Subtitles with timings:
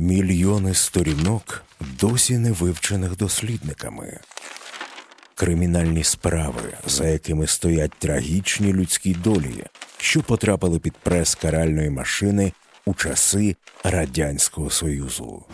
[0.00, 1.64] Мільйони сторінок
[2.00, 4.20] досі не вивчених дослідниками.
[5.34, 9.64] Кримінальні справи, за якими стоять трагічні людські долі,
[9.96, 12.52] що потрапили під прес каральної машини
[12.86, 15.44] у часи Радянського Союзу.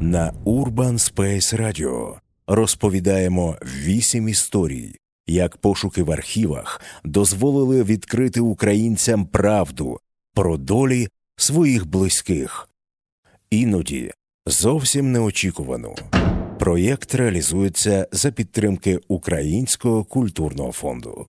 [0.00, 2.14] На Urban Space Radio
[2.46, 10.00] розповідаємо вісім історій, як пошуки в архівах дозволили відкрити українцям правду
[10.34, 12.68] про долі своїх близьких.
[13.50, 14.12] Іноді
[14.46, 15.94] зовсім неочікувано.
[16.58, 21.26] Проєкт реалізується за підтримки Українського культурного фонду.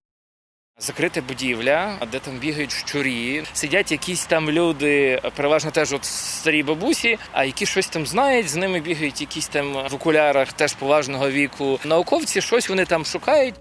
[0.80, 7.18] Закрита будівля, де там бігають щурі, сидять якісь там люди, переважно теж от старі бабусі,
[7.32, 8.50] а які щось там знають.
[8.50, 11.80] З ними бігають якісь там в окулярах, теж поважного віку.
[11.86, 13.56] Науковці щось вони там шукають.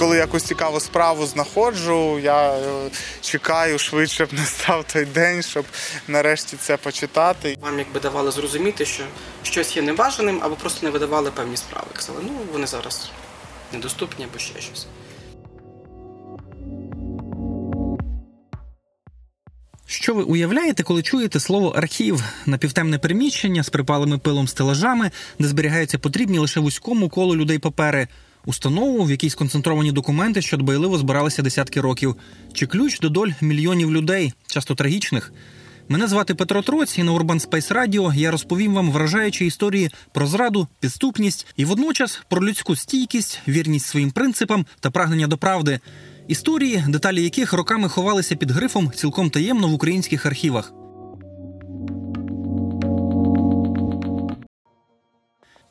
[0.00, 5.64] Коли якусь цікаву справу знаходжу, я е, чекаю швидше б настав той день, щоб
[6.08, 7.58] нарешті це почитати.
[7.60, 9.04] Вам якби давали зрозуміти, що
[9.42, 11.86] щось є небажаним, або просто не видавали певні справи.
[11.92, 13.10] Казали, ну вони зараз
[13.72, 14.86] недоступні або ще щось.
[19.86, 25.98] Що ви уявляєте, коли чуєте слово архів напівтемне приміщення з припалими пилом стелажами, де зберігаються
[25.98, 28.08] потрібні лише вузькому колу людей папери,
[28.46, 32.16] установу, в якій сконцентровані документи, що дбайливо збиралися десятки років,
[32.52, 35.32] чи ключ до доль мільйонів людей, часто трагічних?
[35.88, 40.26] Мене звати Петро Троць, і на Urban Space Radio я розповім вам вражаючі історії про
[40.26, 45.80] зраду, підступність і водночас про людську стійкість, вірність своїм принципам та прагнення до правди.
[46.28, 50.72] Історії, деталі яких роками ховалися під грифом цілком таємно в українських архівах.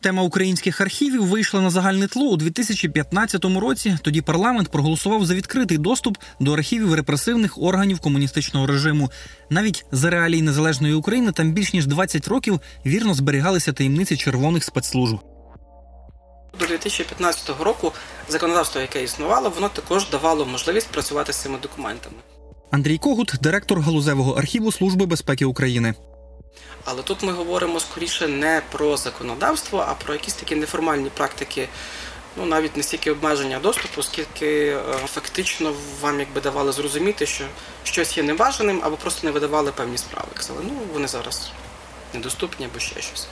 [0.02, 3.98] Тема українських архівів вийшла на загальне тло у 2015 році.
[4.02, 9.12] Тоді парламент проголосував за відкритий доступ до архівів репресивних органів комуністичного режиму.
[9.50, 15.20] Навіть за реалії незалежної України там більш ніж 20 років вірно зберігалися таємниці червоних спецслужб.
[16.60, 17.92] До 2015 року
[18.30, 22.16] законодавство, яке існувало, воно також давало можливість працювати з цими документами.
[22.72, 25.94] Андрій Когут, директор галузевого архіву Служби безпеки України.
[26.86, 31.70] Але тут ми говоримо скоріше не про законодавство, а про якісь такі неформальні практики,
[32.38, 37.44] ну навіть не стільки обмеження доступу, скільки е, фактично вам якби давали зрозуміти, що
[37.84, 40.28] щось є небажаним, або просто не видавали певні справи.
[40.34, 41.52] Казали, ну вони зараз
[42.14, 43.28] недоступні або ще щось.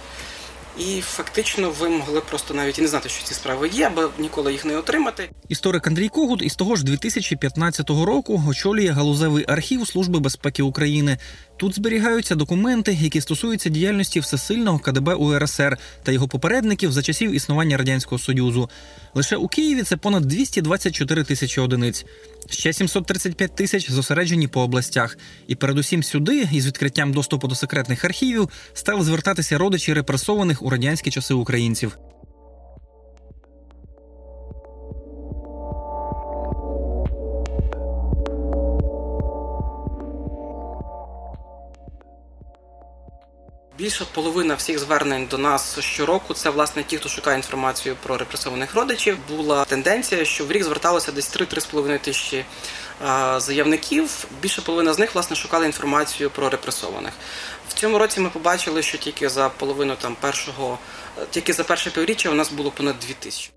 [0.80, 4.52] І фактично ви могли просто навіть і не знати, що ці справи є, або ніколи
[4.52, 5.30] їх не отримати.
[5.50, 11.18] Історик Андрій Когут із того ж 2015 року очолює галузевий архів Служби безпеки України.
[11.58, 17.78] Тут зберігаються документи, які стосуються діяльності всесильного КДБ УРСР та його попередників за часів існування
[17.78, 18.70] радянського союзу.
[19.14, 22.06] Лише у Києві це понад 224 тисячі одиниць.
[22.50, 25.18] Ще 735 тисяч зосереджені по областях.
[25.48, 31.12] І передусім сюди, із відкриттям доступу до секретних архівів, стали звертатися родичі репресованих у радянські
[31.12, 31.98] часи українців.
[43.78, 48.76] Більша половина всіх звернень до нас щороку це власне ті, хто шукає інформацію про репресованих
[48.76, 49.18] родичів.
[49.30, 52.46] Була тенденція, що в рік зверталося десь 3-3,5 тисячі
[53.38, 54.26] заявників.
[54.42, 57.14] Більша половина з них власне шукали інформацію про репресованих.
[57.70, 60.80] В цьому році ми побачили, що тільки за половину там першого,
[61.30, 63.57] тільки за перше півріччя у нас було понад 2 тисячі.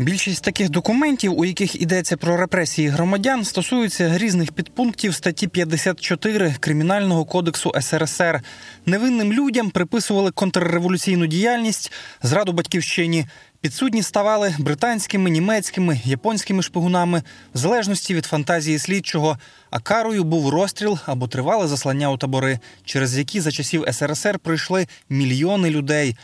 [0.00, 7.24] Більшість таких документів, у яких йдеться про репресії громадян, стосуються різних підпунктів статті 54 Кримінального
[7.24, 8.40] кодексу СРСР.
[8.86, 11.92] Невинним людям приписували контрреволюційну діяльність,
[12.22, 13.26] зраду батьківщині.
[13.60, 17.22] Підсудні ставали британськими, німецькими, японськими шпигунами,
[17.54, 19.38] в залежності від фантазії слідчого.
[19.70, 24.86] А карою був розстріл або тривале заслання у табори, через які за часів СРСР прийшли
[25.08, 26.16] мільйони людей.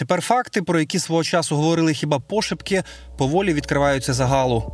[0.00, 2.82] Тепер факти, про які свого часу говорили хіба пошепки,
[3.18, 4.72] поволі відкриваються загалу.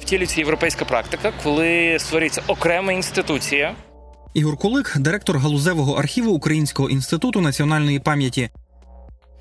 [0.00, 3.74] Втілюється європейська практика, коли створюється окрема інституція.
[4.34, 8.50] Ігор Кулик, директор галузевого архіву Українського інституту національної пам'яті.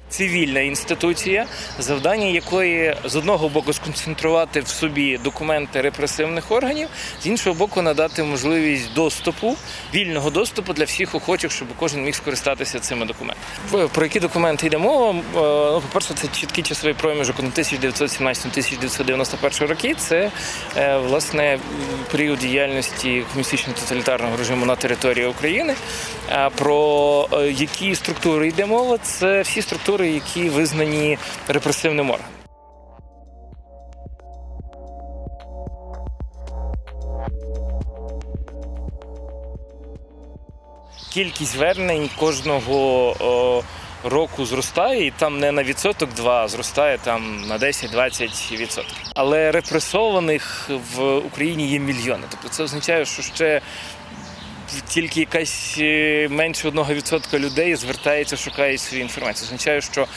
[0.09, 1.45] Цивільна інституція,
[1.80, 6.88] завдання якої з одного боку сконцентрувати в собі документи репресивних органів,
[7.21, 9.56] з іншого боку, надати можливість доступу,
[9.94, 13.88] вільного доступу для всіх охочих, щоб кожен міг скористатися цими документами.
[13.88, 15.15] Про які документи йде мова?
[15.36, 19.95] Е, Ну, по-перше, це чіткий часовий проміжок на 1917-1991 роки.
[19.98, 20.31] Це
[20.77, 21.59] е, власне
[22.12, 25.75] період діяльності комуністично-тоталітарного режиму на території України.
[26.32, 32.32] Е, Про е, які структури йде мова, це всі структури, які визнані репресивним органом.
[41.14, 43.64] Кількість звернень кожного о,
[44.04, 48.98] року зростає, і там не на відсоток два, а зростає там на 10-20 відсотків.
[49.16, 52.24] Але репресованих в Україні є мільйони.
[52.30, 53.62] Тобто це означає, що ще
[54.88, 59.46] тільки якась е, менше одного відсотка людей звертається, шукає свою інформацію.
[59.46, 60.08] Означає, що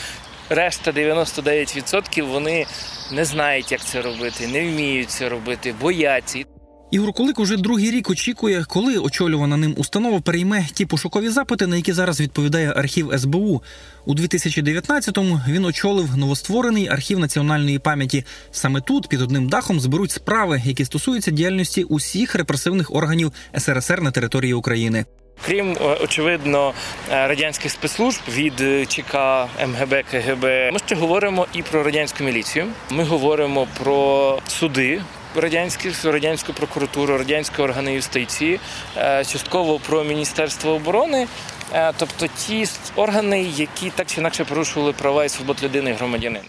[0.48, 2.66] решта 99% вони
[3.12, 6.44] не знають, як це робити, не вміють це робити, бояться.
[6.90, 11.76] Ігор Кулик уже другий рік очікує, коли очолювана ним установа перейме ті пошукові запити, на
[11.76, 13.62] які зараз відповідає архів СБУ.
[14.06, 18.24] У 2019-му він очолив новостворений архів національної пам'яті.
[18.50, 24.10] Саме тут під одним дахом зберуть справи, які стосуються діяльності усіх репресивних органів СРСР на
[24.10, 25.04] території України.
[25.46, 26.72] Крім е, очевидно
[27.12, 28.54] е, радянських спецслужб від
[28.90, 32.66] ЧК, МГБ, КГБ, ми ще говоримо і про радянську міліцію.
[32.90, 35.00] Ми говоримо про суди.
[35.36, 38.60] Радянські радянську прокуратуру, радянські органи юстиції,
[38.96, 41.26] е, частково про Міністерство оборони,
[41.72, 42.66] Е, тобто ті
[42.96, 46.44] органи, які так чи інакше порушували права і свобод людини і громадянина.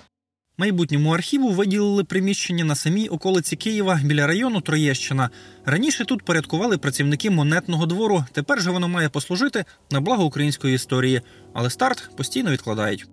[0.58, 5.30] Майбутньому архіву виділили приміщення на самій околиці Києва біля району Троєщина.
[5.66, 8.26] Раніше тут порядкували працівники монетного двору.
[8.32, 11.22] Тепер же воно має послужити на благо української історії,
[11.54, 13.06] але старт постійно відкладають.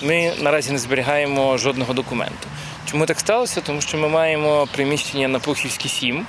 [0.00, 2.48] Ми наразі не зберігаємо жодного документу.
[2.90, 3.60] Чому так сталося?
[3.60, 6.26] Тому що ми маємо приміщення на Пухівській 7,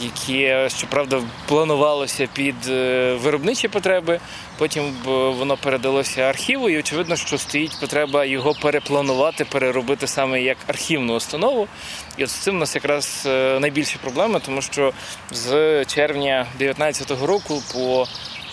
[0.00, 4.20] яке, щоправда, планувалося під е, виробничі потреби.
[4.58, 4.92] Потім
[5.38, 11.68] воно передалося архіву, і очевидно, що стоїть потреба його перепланувати, переробити саме як архівну установу.
[12.16, 14.92] І от з цим у нас якраз е, найбільші проблеми, тому що
[15.30, 18.06] з червня 2019 року по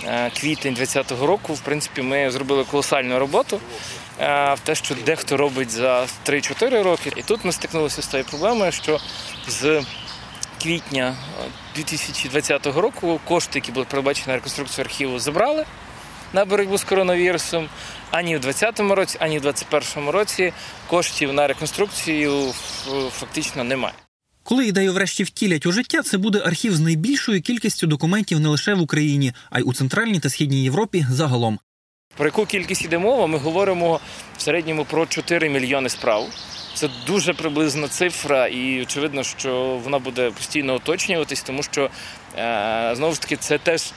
[0.04, 3.60] е, квітень 2020 року, в принципі, ми зробили колосальну роботу.
[4.22, 7.12] Е, В те, що дехто робить за 3-4 роки.
[7.16, 9.00] І тут ми стикнулися з тією проблемою, що
[9.48, 9.84] з
[10.64, 11.46] квітня е,
[11.76, 15.66] 2020 року кошти, які були передбачені на реконструкцію архіву, забрали
[16.34, 17.70] на боротьбу з коронавірусом.
[18.12, 20.54] Ані в 2020 році, ані в 2021 році
[20.88, 22.54] коштів на реконструкцію
[23.12, 23.94] фактично немає.
[24.44, 28.74] Коли ідею врешті втілять у життя, це буде архів з найбільшою кількістю документів не лише
[28.74, 31.60] в Україні, а й у центральній та східній Європі загалом.
[32.18, 33.28] Про яку кількість йде мова?
[33.28, 34.00] Ми говоримо
[34.38, 36.28] в середньому про 4 мільйони справ.
[36.74, 41.90] Це дуже приблизна цифра, і очевидно, що вона буде постійно уточнюватись, тому що
[42.38, 43.92] е, знову ж таки це теж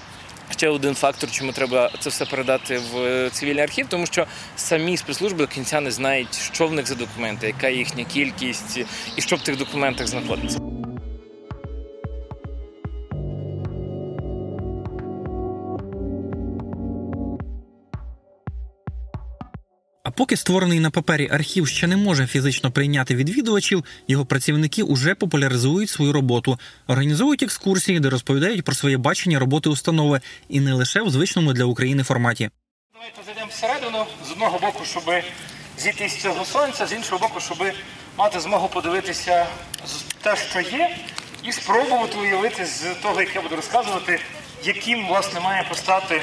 [0.50, 4.26] ще один фактор, чому треба це все передати в е, цивільний архів, тому що
[4.56, 8.78] самі спецслужби до кінця не знають, що в них за документи, яка їхня кількість
[9.16, 10.58] і що в тих документах знаходиться.
[20.16, 25.90] Поки створений на папері архів ще не може фізично прийняти відвідувачів, його працівники уже популяризують
[25.90, 31.10] свою роботу, організовують екскурсії, де розповідають про своє бачення роботи установи, і не лише в
[31.10, 32.50] звичному для України форматі.
[32.94, 34.06] Давайте зайдемо всередину.
[34.28, 35.04] З одного боку, щоб
[35.78, 37.58] зійти з цього сонця, з іншого боку, щоб
[38.18, 39.46] мати змогу подивитися
[40.22, 40.96] те, що є,
[41.44, 44.20] і спробувати уявити з того, як я буду розказувати,
[44.64, 46.22] яким власне має постати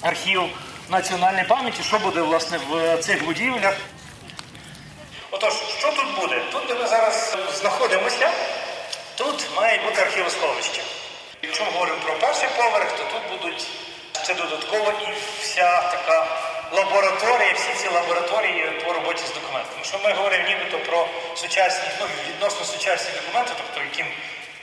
[0.00, 0.40] архів
[0.88, 3.74] національної пам'яті, що буде власне в цих будівлях.
[5.30, 6.42] Отож, що тут буде?
[6.52, 8.30] Тут, де ми зараз знаходимося,
[9.16, 10.82] тут має бути архівосховище.
[11.42, 13.66] Якщо ми говоримо про перший поверх, то тут будуть
[14.24, 15.12] ще додатково і
[15.42, 16.26] вся така
[16.72, 19.84] лабораторія, всі ці лабораторії по роботі з документами.
[19.84, 24.06] Що ми говоримо нібито про сучасні, ну, відносно сучасні документи, тобто яким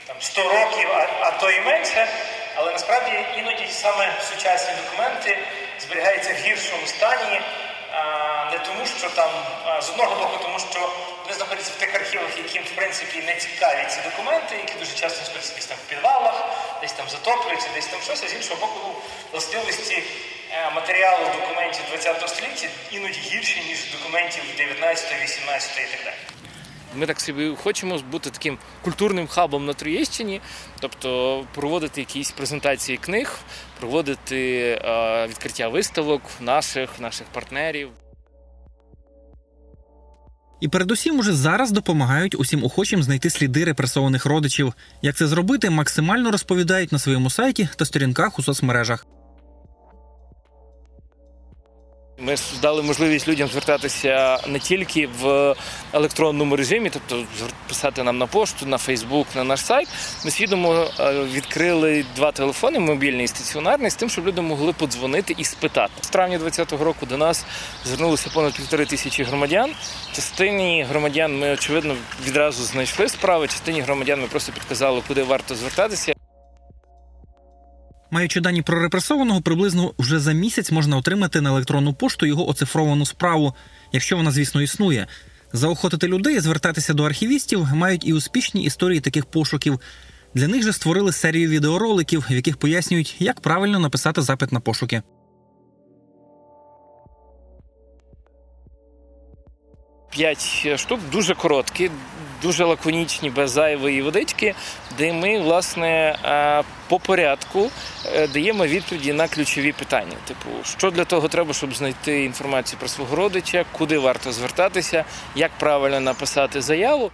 [0.06, 2.08] там 100 років, а, а то і менше,
[2.54, 5.38] але насправді іноді саме сучасні документи
[5.80, 7.40] зберігаються в гіршому стані.
[8.52, 9.30] Не тому, що там
[9.82, 10.90] з одного боку, тому що
[11.22, 15.24] вони знаходяться в тих архівах, яким в принципі не цікаві ці документи, які дуже часто
[15.24, 16.44] знаходяться десь там в підвалах,
[16.80, 19.02] десь там затоплюються, десь там щось, а з іншого боку,
[19.32, 20.02] властивості
[20.52, 26.33] е, матеріалу документів ХХ століття іноді гірші, ніж документів 19, 18 і так далі.
[26.96, 30.40] Ми так собі хочемо бути таким культурним хабом на Троєщині,
[30.80, 33.38] тобто проводити якісь презентації книг,
[33.80, 37.88] проводити е, відкриття виставок наших, наших партнерів.
[40.60, 44.74] І передусім уже зараз допомагають усім охочим знайти сліди репресованих родичів.
[45.02, 49.06] Як це зробити, максимально розповідають на своєму сайті та сторінках у соцмережах.
[52.18, 55.54] Ми дали можливість людям звертатися не тільки в
[55.92, 57.26] електронному режимі, тобто
[57.68, 59.88] писати нам на пошту, на Фейсбук, на наш сайт.
[60.24, 65.34] Ми свідомо е, відкрили два телефони, мобільний і стаціонарний, з тим, щоб люди могли подзвонити
[65.38, 65.92] і спитати.
[66.00, 67.44] З травня 2020 року до нас
[67.84, 69.72] звернулося понад півтори тисячі громадян.
[70.12, 73.48] Частині громадян ми очевидно відразу знайшли справи.
[73.48, 76.13] Частині громадян ми просто підказали, куди варто звертатися.
[78.14, 83.06] Маючи дані про репресованого, приблизно вже за місяць можна отримати на електронну пошту його оцифровану
[83.06, 83.54] справу,
[83.92, 85.06] якщо вона, звісно, існує.
[85.52, 89.80] Заохотити людей звертатися до архівістів мають і успішні історії таких пошуків.
[90.34, 95.02] Для них же створили серію відеороликів, в яких пояснюють, як правильно написати запит на пошуки.
[100.10, 101.90] П'ять штук дуже короткі,
[102.42, 104.54] дуже лаконічні, без зайвої водички,
[104.98, 107.70] де ми, власне, е, по порядку
[108.06, 110.16] е, даємо відповіді на ключові питання.
[110.28, 115.50] Типу, що для того треба, щоб знайти інформацію про свого родича, куди варто звертатися, як
[115.58, 117.10] правильно написати заяву.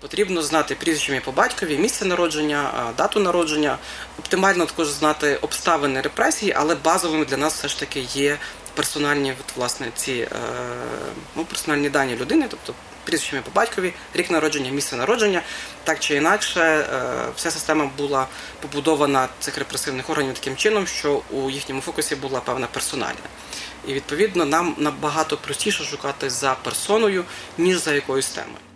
[0.00, 3.78] Потрібно знати прізвище по батькові, місце народження, дату народження.
[4.18, 8.38] Оптимально також знати обставини репресії, але базовими для нас все ж таки є
[8.74, 10.28] персональні, от, власне, ці е,
[11.36, 15.42] ну, персональні дані людини, тобто прізвище ім'я по батькові, рік народження, місце народження.
[15.84, 16.86] Так чи інакше, е,
[17.36, 18.26] вся система була
[18.62, 23.28] побудована цих репресивних органів таким чином, що у їхньому фокусі була певна персональна.
[23.86, 27.24] І відповідно нам набагато простіше шукати за персоною,
[27.58, 28.69] ніж за якоюсь темою.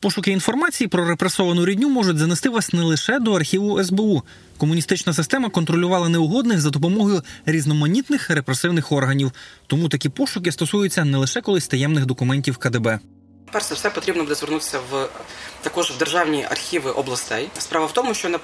[0.00, 4.22] Пошуки інформації про репресовану рідню можуть занести вас не лише до архіву СБУ.
[4.56, 9.32] Комуністична система контролювала неугодних за допомогою різноманітних репресивних органів.
[9.66, 12.98] Тому такі пошуки стосуються не лише колись таємних документів КДБ.
[13.50, 15.08] Перш за все потрібно буде звернутися в
[15.62, 17.48] також в державні архіви областей.
[17.58, 18.38] Справа в тому, що на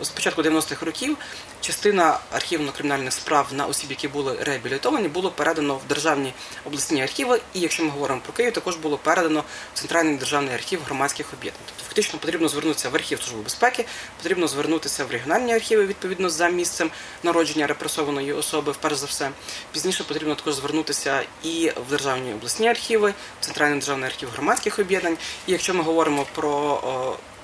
[0.00, 1.16] з початку 90-х років
[1.60, 6.32] частина архівно-кримінальних справ на осіб, які були реабілітовані, було передано в державні
[6.64, 7.40] обласні архіви.
[7.54, 11.62] І якщо ми говоримо про Київ, також було передано в центральний державний архів громадських об'єднань.
[11.66, 13.84] Тобто, фактично потрібно звернутися в архів Служби безпеки,
[14.16, 16.90] потрібно звернутися в регіональні архіви відповідно за місцем
[17.22, 18.72] народження репресованої особи.
[18.72, 19.30] Вперше за все,
[19.72, 25.16] пізніше потрібно також звернутися і в державні обласні архіви, в центральний державний архів громадських об'єднань.
[25.46, 26.80] І якщо ми говоримо про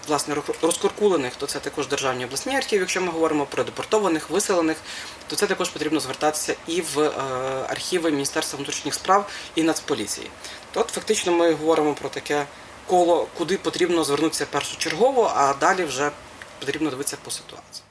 [0.08, 2.80] власне розкуркулених, то це також державні обласні архіви.
[2.80, 4.76] Якщо ми говоримо про депортованих, виселених,
[5.26, 7.10] то це також потрібно звертатися і в е,
[7.68, 10.30] архіви Міністерства внутрішніх справ і Нацполіції.
[10.72, 12.46] То фактично ми говоримо про таке
[12.86, 16.10] коло, куди потрібно звернутися першочергово, а далі вже
[16.60, 17.87] потрібно дивитися по ситуації.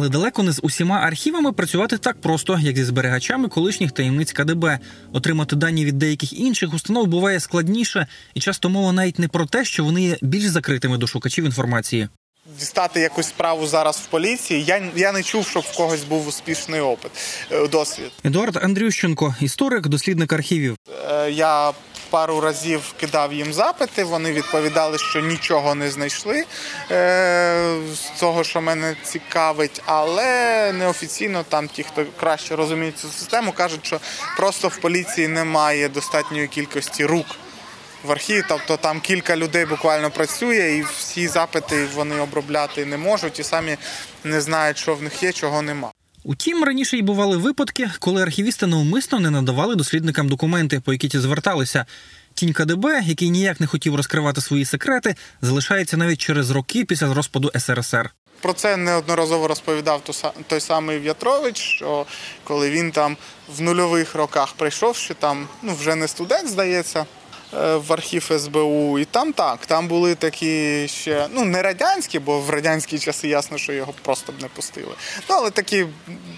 [0.00, 4.78] Але далеко не з усіма архівами працювати так просто, як зі зберігачами колишніх таємниць КДБ.
[5.12, 9.64] Отримати дані від деяких інших установ буває складніше, і часто мова навіть не про те,
[9.64, 12.08] що вони є більш закритими до шукачів інформації.
[12.46, 14.64] Дістати якусь справу зараз в поліції.
[14.64, 17.10] Я, я не чув, щоб в когось був успішний опит,
[17.52, 18.12] е, досвід.
[18.24, 20.76] Едуард Андрющенко, історик, дослідник архівів.
[21.10, 21.72] Е, Я
[22.10, 26.44] пару разів кидав їм запити, вони відповідали, що нічого не знайшли
[26.90, 33.52] е, з того, що мене цікавить, але неофіційно там ті, хто краще розуміє цю систему,
[33.52, 34.00] кажуть, що
[34.36, 37.26] просто в поліції немає достатньої кількості рук.
[38.04, 43.38] В архіві, тобто там кілька людей буквально працює, і всі запити вони обробляти не можуть,
[43.38, 43.76] і самі
[44.24, 45.92] не знають, що в них є, чого нема.
[46.24, 51.18] Утім, раніше й бували випадки, коли архівісти навмисно не надавали дослідникам документи, по які ті
[51.18, 51.86] зверталися.
[52.34, 57.52] Тінь КДБ, який ніяк не хотів розкривати свої секрети, залишається навіть через роки після розпаду
[57.58, 58.10] СРСР.
[58.40, 60.02] Про це неодноразово розповідав
[60.46, 62.06] той самий В'ятрович, що
[62.44, 63.16] коли він там
[63.56, 67.06] в нульових роках прийшов, що там ну вже не студент, здається,
[67.52, 72.50] в архів СБУ, і там так, там були такі ще ну не радянські, бо в
[72.50, 74.94] радянські часи ясно, що його просто б не пустили.
[75.28, 75.86] Ну але такі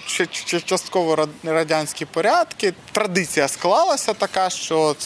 [0.07, 0.27] ще
[0.61, 2.75] частково рад- радянські порядки.
[2.93, 4.97] Традиція склалася така, що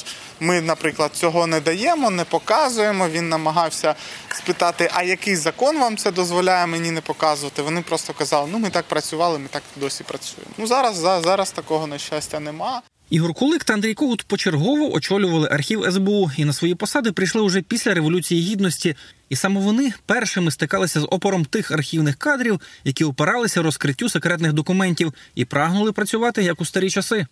[0.40, 3.08] ми, наприклад, цього не даємо, не показуємо.
[3.08, 3.94] Він намагався
[4.34, 7.62] спитати, а який закон вам це дозволяє мені не показувати.
[7.62, 10.52] Вони просто казали, ну ми так працювали, ми так досі працюємо.
[10.58, 12.82] Ну зараз зараз такого на щастя нема.
[13.10, 17.62] Ігор Кулик та Андрій Когут почергово очолювали архів СБУ і на свої посади прийшли уже
[17.62, 18.96] після революції гідності.
[19.28, 25.14] І саме вони першими стикалися з опором тих архівних кадрів, які опиралися розкриттю секретних документів
[25.34, 27.26] і прагнули працювати як у старі часи.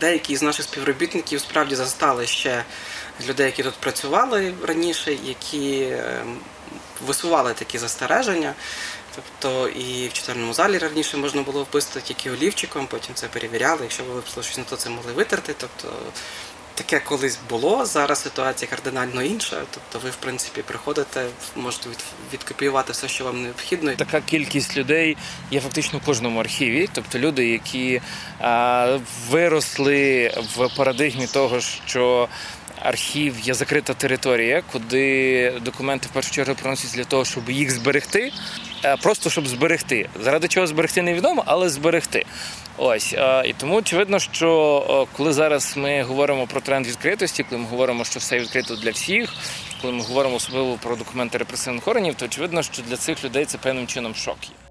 [0.00, 2.64] Деякі з наших співробітників справді застали ще
[3.28, 6.38] людей, які тут працювали раніше, які ем,
[7.06, 8.54] висували такі застереження.
[9.16, 13.78] Тобто і в читальному залі раніше можна було вписати тільки олівчиком, потім це перевіряли.
[13.82, 15.54] Якщо ви виписали щось не то, це могли витерти.
[15.58, 15.92] Тобто
[16.76, 17.86] таке колись було.
[17.86, 19.56] Зараз ситуація кардинально інша.
[19.70, 21.98] Тобто, ви, в принципі, приходите, можете від,
[22.32, 23.92] відкопіювати все, що вам необхідно.
[23.92, 25.16] Така кількість людей
[25.50, 28.00] є фактично в кожному архіві, тобто люди, які
[28.40, 28.98] а,
[29.30, 32.28] виросли в парадигмі того, що
[32.88, 38.32] архів є закрита територія, куди документи в першу чергу приносять для того, щоб їх зберегти,
[38.84, 40.08] е, просто щоб зберегти.
[40.20, 42.24] Заради чого зберегти невідомо, але зберегти.
[42.76, 47.62] Ось е, і тому очевидно, що е, коли зараз ми говоримо про тренд відкритості, коли
[47.62, 49.34] ми говоримо, що все відкрито для всіх,
[49.80, 53.58] коли ми говоримо особливо про документи репресивних органів, то очевидно, що для цих людей це
[53.58, 54.65] певним чином шок є.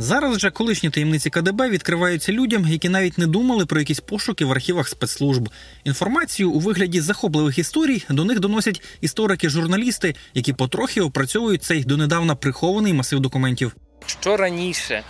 [0.00, 4.52] Зараз же колишні таємниці КДБ відкриваються людям, які навіть не думали про якісь пошуки в
[4.52, 5.48] архівах спецслужб.
[5.84, 12.92] Інформацію у вигляді захопливих історій до них доносять історики-журналісти, які потрохи опрацьовують цей донедавна прихований
[12.92, 13.76] масив документів.
[14.06, 15.02] Що раніше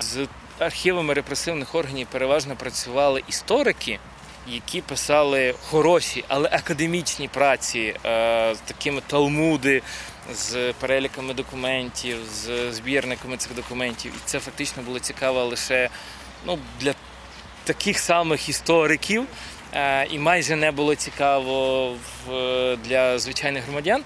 [0.00, 0.26] з
[0.58, 3.98] архівами репресивних органів переважно працювали історики,
[4.50, 9.82] які писали хороші, але академічні праці, е, з такими талмуди,
[10.34, 14.12] з переліками документів, з збірниками цих документів.
[14.16, 15.88] І це фактично було цікаво лише
[16.46, 16.94] ну, для
[17.64, 19.24] таких самих істориків.
[19.74, 21.94] е, І майже не було цікаво
[22.84, 24.02] для звичайних громадян.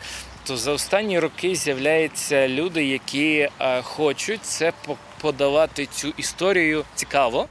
[0.46, 4.72] То за останні роки з'являються люди, які е, хочуть це
[5.20, 7.48] подавати цю історію цікаво.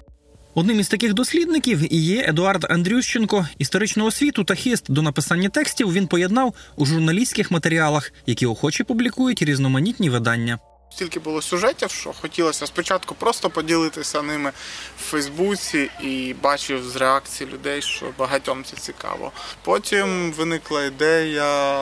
[0.56, 3.48] Одним із таких дослідників і є Едуард Андрющенко.
[3.58, 9.42] Історичну освіту та хист до написання текстів він поєднав у журналістських матеріалах, які охоче публікують
[9.42, 10.60] різноманітні видання.
[10.92, 14.52] Стільки було сюжетів, що хотілося спочатку просто поділитися ними
[15.00, 19.32] в Фейсбуці і бачив з реакції людей, що багатьом це цікаво.
[19.64, 21.76] Потім виникла ідея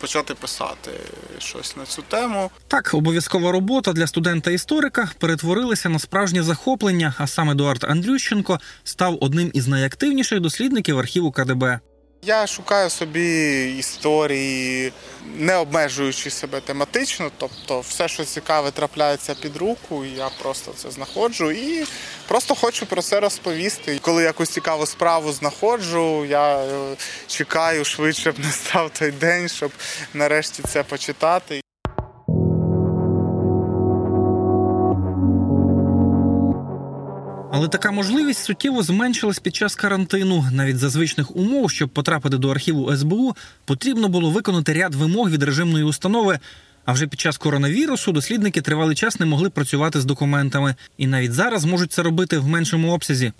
[0.00, 0.90] почати писати
[1.38, 2.50] щось на цю тему.
[2.68, 9.50] Так, обов'язкова робота для студента-історика перетворилася на справжнє захоплення, а сам Едуард Андрющенко став одним
[9.54, 11.80] із найактивніших дослідників архіву КДБ.
[12.22, 14.92] Я шукаю собі історії,
[15.36, 20.90] не обмежуючи себе тематично, тобто все, що цікаве, трапляється під руку, і я просто це
[20.90, 21.84] знаходжу і
[22.28, 23.98] просто хочу про це розповісти.
[24.02, 29.72] Коли якусь цікаву справу знаходжу, я е, чекаю швидше б настав той день, щоб
[30.14, 31.60] нарешті це почитати.
[37.58, 40.44] Але така можливість суттєво зменшилась під час карантину.
[40.52, 45.42] Навіть за звичних умов, щоб потрапити до архіву СБУ, потрібно було виконати ряд вимог від
[45.42, 46.38] режимної установи.
[46.84, 51.32] А вже під час коронавірусу дослідники тривалий час не могли працювати з документами, і навіть
[51.32, 53.32] зараз можуть це робити в меншому обсязі.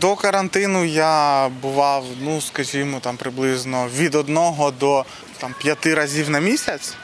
[0.00, 5.04] До карантину я бував, ну скажімо, там приблизно від одного до
[5.38, 6.96] там п'яти разів на місяць.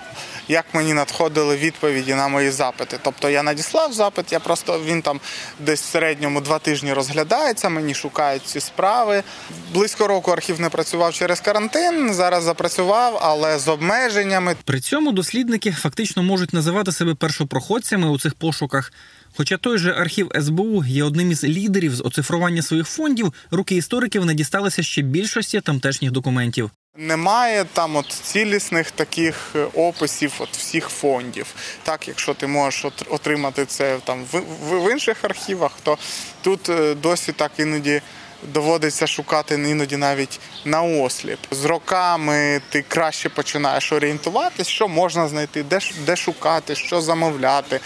[0.48, 2.98] Як мені надходили відповіді на мої запити.
[3.02, 5.20] Тобто я надіслав запит, я просто він там
[5.58, 9.22] десь в середньому два тижні розглядається, мені шукають ці справи.
[9.74, 14.56] Близько року архів не працював через карантин, зараз запрацював, але з обмеженнями.
[14.64, 18.92] При цьому дослідники фактично можуть називати себе першопроходцями у цих пошуках.
[19.36, 24.24] Хоча той же архів СБУ є одним із лідерів з оцифрування своїх фондів, руки істориків
[24.24, 26.70] не дісталися ще більшості тамтешніх документів.
[27.00, 31.46] Немає там от цілісних таких е, описів от всіх фондів.
[31.82, 35.98] Так, якщо ти можеш отримати це там в, в, інших архівах, то
[36.42, 38.00] тут е, досі так іноді
[38.42, 41.38] доводиться шукати іноді навіть на осліп.
[41.50, 47.80] З роками ти краще починаєш орієнтуватись, що можна знайти, де, де шукати, що замовляти.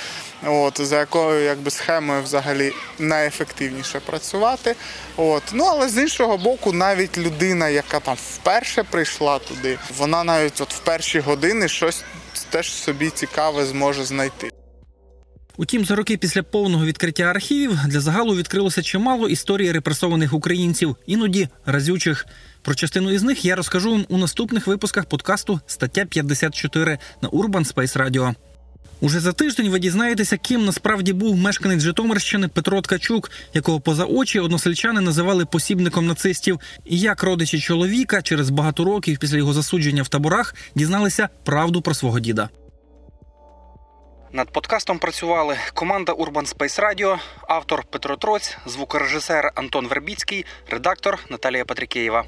[0.47, 4.77] От, за якою якби схемою взагалі найефективніше працювати.
[5.17, 5.43] От.
[5.53, 10.75] Ну але з іншого боку, навіть людина, яка там вперше прийшла туди, вона навіть от
[10.75, 12.05] в перші години щось
[12.51, 14.62] теж собі цікаве зможе знайти.
[15.57, 21.49] Утім, за роки після повного відкриття архівів для загалу відкрилося чимало історій репресованих українців, іноді
[21.67, 22.27] разючих.
[22.63, 27.75] Про частину із них я розкажу вам у наступних випусках подкасту Стаття 54 на Urban
[27.75, 28.35] Space Radio.
[29.01, 34.41] Уже за тиждень ви дізнаєтеся, ким насправді був мешканець Житомирщини Петро Ткачук, якого поза очі
[34.41, 40.09] односельчани називали посібником нацистів, і як родичі чоловіка через багато років після його засудження в
[40.09, 42.49] таборах дізналися правду про свого діда.
[44.35, 47.19] Над подкастом працювали команда Urban Space Radio,
[47.49, 52.25] автор Петро Троць, звукорежисер Антон Вербіцький, редактор Наталія Патрікеєва.